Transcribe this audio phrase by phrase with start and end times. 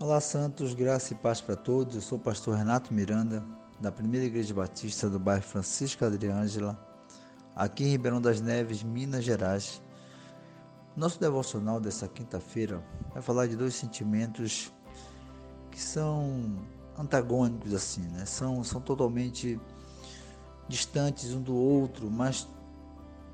[0.00, 1.96] Olá, Santos, graça e paz para todos.
[1.96, 3.44] Eu sou o pastor Renato Miranda,
[3.80, 6.78] da Primeira Igreja Batista do bairro Francisco Adriângela,
[7.52, 9.82] aqui em Ribeirão das Neves, Minas Gerais.
[10.96, 12.80] Nosso devocional dessa quinta-feira
[13.12, 14.72] vai falar de dois sentimentos
[15.68, 16.64] que são
[16.96, 18.24] antagônicos, assim, né?
[18.24, 19.60] São, são totalmente
[20.68, 22.46] distantes um do outro, mas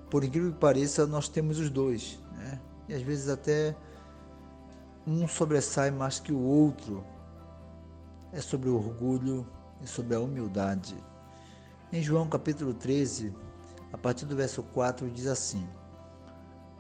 [0.09, 2.59] por incrível que pareça, nós temos os dois, né?
[2.88, 3.77] E às vezes até
[5.06, 7.04] um sobressai mais que o outro.
[8.32, 9.46] É sobre o orgulho
[9.80, 10.96] e sobre a humildade.
[11.92, 13.32] Em João capítulo 13,
[13.92, 15.68] a partir do verso 4, diz assim: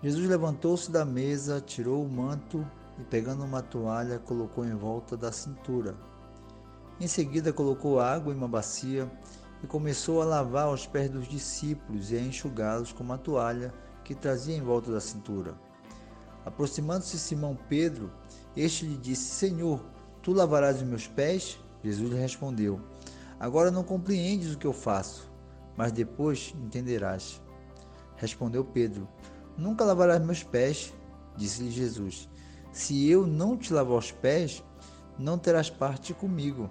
[0.02, 2.66] Jesus levantou-se da mesa, tirou o manto
[2.98, 5.94] e, pegando uma toalha, colocou em volta da cintura.
[6.98, 9.10] Em seguida, colocou água em uma bacia
[9.62, 13.72] e começou a lavar os pés dos discípulos e a enxugá-los com uma toalha
[14.02, 15.54] que trazia em volta da cintura.
[16.44, 18.10] Aproximando-se Simão Pedro,
[18.56, 19.84] este lhe disse: Senhor,
[20.22, 21.58] tu lavarás os meus pés?
[21.82, 22.80] Jesus lhe respondeu:
[23.38, 25.30] Agora não compreendes o que eu faço,
[25.76, 27.40] mas depois entenderás.
[28.16, 29.08] Respondeu Pedro:
[29.56, 30.92] Nunca lavarás meus pés,
[31.36, 32.28] disse-lhe Jesus.
[32.72, 34.62] Se eu não te lavar os pés,
[35.18, 36.68] não terás parte comigo.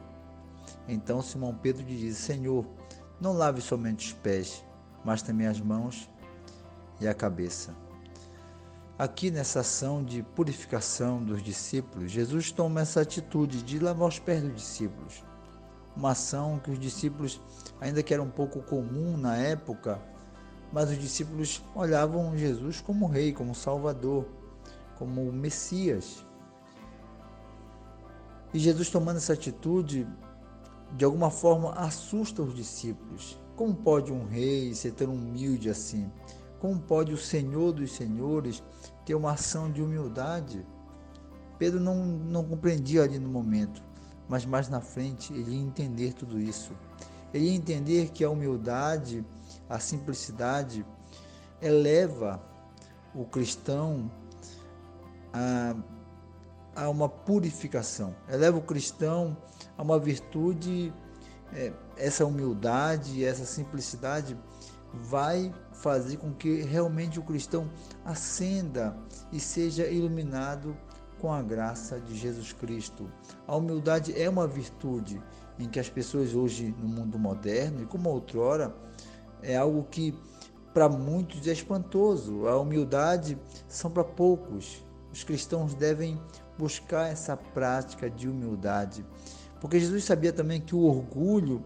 [0.88, 2.66] Então Simão Pedro lhe disse: Senhor,
[3.20, 4.64] não lave somente os pés,
[5.04, 6.10] mas também as mãos
[7.00, 7.74] e a cabeça.
[8.98, 14.44] Aqui nessa ação de purificação dos discípulos, Jesus toma essa atitude de lavar os pés
[14.44, 15.24] dos discípulos.
[15.98, 17.42] Uma ação que os discípulos,
[17.82, 20.00] ainda que era um pouco comum na época,
[20.72, 24.28] mas os discípulos olhavam Jesus como rei, como salvador,
[24.96, 26.24] como Messias.
[28.54, 30.08] E Jesus tomando essa atitude,
[30.96, 33.40] de alguma forma assusta os discípulos.
[33.56, 36.12] Como pode um rei ser tão humilde assim?
[36.64, 38.64] Como pode o Senhor dos Senhores
[39.06, 40.66] ter uma ação de humildade?
[41.60, 43.84] Pedro não, não compreendia ali no momento,
[44.30, 46.72] mas mais na frente ele ia entender tudo isso.
[47.34, 49.26] Ele ia entender que a humildade,
[49.68, 50.86] a simplicidade,
[51.62, 52.42] eleva
[53.14, 54.10] o cristão
[55.34, 55.76] a,
[56.78, 59.36] a uma purificação, eleva o cristão
[59.78, 60.94] a uma virtude,
[61.52, 64.38] é, essa humildade, essa simplicidade
[64.94, 67.70] vai fazer com que realmente o cristão
[68.06, 68.96] acenda
[69.32, 70.78] e seja iluminado
[71.20, 73.10] com a graça de Jesus Cristo.
[73.48, 75.22] A humildade é uma virtude
[75.58, 78.76] em que as pessoas hoje no mundo moderno e como outrora
[79.42, 80.18] é algo que
[80.74, 82.48] para muitos é espantoso.
[82.48, 83.38] A humildade
[83.68, 84.84] são para poucos.
[85.12, 86.20] Os cristãos devem
[86.58, 89.06] buscar essa prática de humildade,
[89.62, 91.64] porque Jesus sabia também que o orgulho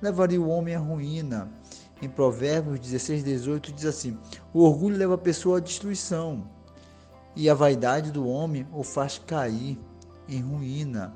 [0.00, 1.50] levaria o homem à ruína
[2.04, 4.18] em Provérbios 16, 18, diz assim:
[4.52, 6.46] O orgulho leva a pessoa à destruição,
[7.34, 9.78] e a vaidade do homem o faz cair
[10.28, 11.14] em ruína.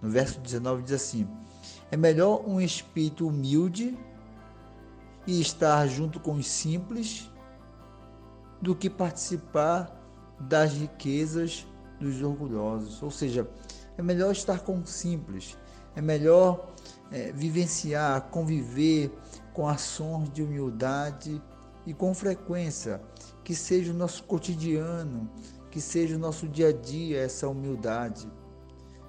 [0.00, 1.26] No verso 19 diz assim:
[1.90, 3.98] É melhor um espírito humilde
[5.26, 7.30] e estar junto com os simples
[8.60, 9.94] do que participar
[10.38, 11.66] das riquezas
[11.98, 13.02] dos orgulhosos.
[13.02, 13.48] Ou seja,
[13.96, 15.56] é melhor estar com os simples,
[15.96, 16.72] é melhor
[17.10, 19.12] é, vivenciar, conviver
[19.58, 21.42] com ações de humildade
[21.84, 23.02] e com frequência,
[23.42, 25.28] que seja o nosso cotidiano,
[25.68, 28.30] que seja o nosso dia a dia essa humildade.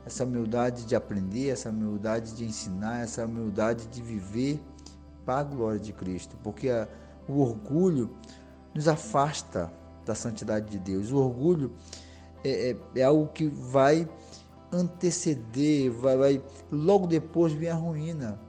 [0.03, 4.59] Essa humildade de aprender, essa humildade de ensinar, essa humildade de viver
[5.23, 6.87] para a glória de Cristo, porque a,
[7.27, 8.09] o orgulho
[8.73, 9.71] nos afasta
[10.03, 11.11] da santidade de Deus.
[11.11, 11.75] O orgulho
[12.43, 14.09] é, é, é algo que vai
[14.73, 18.41] anteceder, vai, vai logo depois vir a ruína.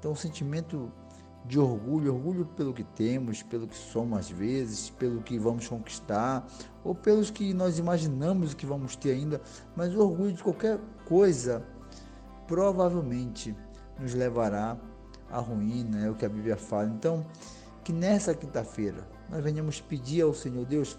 [0.00, 0.90] Então, o sentimento
[1.44, 6.46] de orgulho, orgulho pelo que temos, pelo que somos às vezes, pelo que vamos conquistar,
[6.82, 9.40] ou pelos que nós imaginamos que vamos ter ainda,
[9.76, 11.62] mas o orgulho de qualquer coisa
[12.46, 13.54] provavelmente
[14.00, 14.76] nos levará
[15.30, 16.88] à ruína, é o que a Bíblia fala.
[16.88, 17.24] Então,
[17.82, 20.98] que nessa quinta-feira nós venhamos pedir ao Senhor Deus,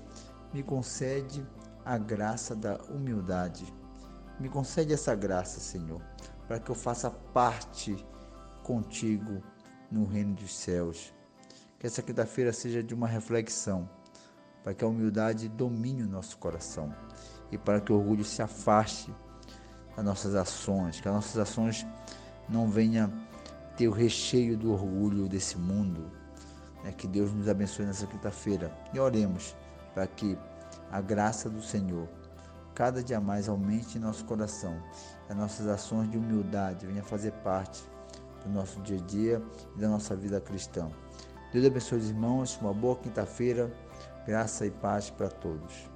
[0.53, 1.45] me concede
[1.83, 3.65] a graça da humildade.
[4.39, 6.01] Me concede essa graça, Senhor,
[6.47, 7.95] para que eu faça parte
[8.63, 9.41] contigo
[9.95, 11.13] no reino dos céus.
[11.79, 13.89] Que essa quinta-feira seja de uma reflexão,
[14.63, 16.93] para que a humildade domine o nosso coração
[17.51, 19.13] e para que o orgulho se afaste
[19.95, 21.85] das nossas ações, que as nossas ações
[22.49, 23.11] não venham
[23.77, 26.11] ter o recheio do orgulho desse mundo.
[26.83, 29.55] É que Deus nos abençoe nessa quinta-feira e oremos
[29.93, 30.37] para que
[30.91, 32.07] a graça do Senhor
[32.73, 34.77] cada dia mais aumente em nosso coração,
[35.29, 37.94] as nossas ações de humildade venham fazer parte
[38.45, 39.41] do nosso dia a dia
[39.75, 40.89] e da nossa vida cristã.
[41.51, 43.71] Deus abençoe os irmãos, uma boa quinta-feira,
[44.25, 45.94] graça e paz para todos.